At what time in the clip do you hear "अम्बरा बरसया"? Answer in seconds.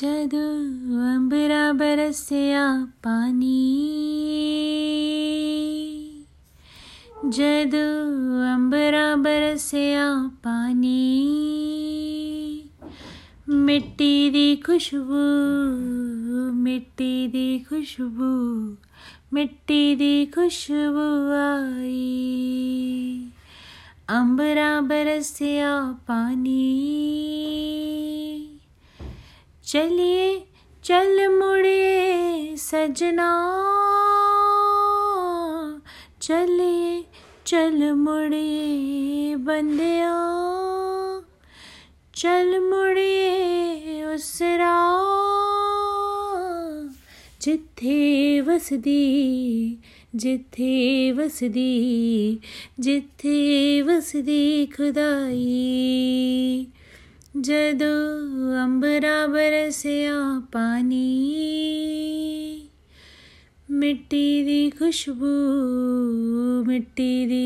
8.52-10.06, 24.20-25.74